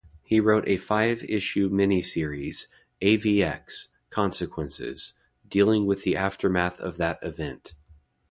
[0.23, 2.65] He wrote a five-issue miniseries
[3.03, 5.13] "AvX: Consequences",
[5.47, 7.75] dealing with the aftermath of that event.